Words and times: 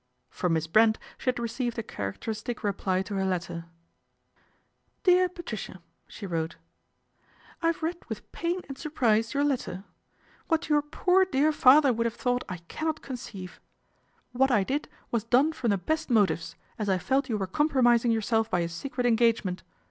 From 0.31 0.53
Miss 0.53 0.65
Brent 0.65 0.97
she 1.19 1.25
had 1.25 1.37
received 1.37 1.77
a 1.77 1.83
character 1.83 2.31
istic 2.31 2.63
reply 2.63 3.03
to 3.03 3.13
her 3.13 3.23
letter. 3.23 3.65
PATRICIA'S 5.03 5.29
INCONSTANCY 5.29 5.73
235" 5.75 5.75
DEAR 5.77 5.77
PATRICIA," 5.77 5.81
she 6.07 6.25
wrote," 6.25 6.55
I 7.61 7.67
have 7.67 7.83
read 7.83 7.97
with 8.09 8.31
pain 8.31 8.61
and 8.67 8.79
surprise 8.79 9.35
your 9.35 9.43
letter. 9.43 9.83
What 10.47 10.69
your 10.69 10.81
poor 10.81 11.23
dear 11.23 11.51
father 11.51 11.93
would 11.93 12.05
have 12.07 12.15
thought 12.15 12.43
I 12.49 12.57
cannot 12.67 13.03
conceive." 13.03 13.61
What 14.31 14.49
I 14.49 14.63
did 14.63 14.89
was 15.11 15.23
done 15.25 15.53
from 15.53 15.69
the 15.69 15.77
best 15.77 16.09
motives, 16.09 16.55
as 16.79 16.89
I 16.89 16.97
felt 16.97 17.29
you 17.29 17.37
were 17.37 17.45
compromising 17.45 18.09
yourself 18.09 18.49
by 18.49 18.61
a 18.61 18.69
secret 18.69 19.05
engagement. 19.05 19.61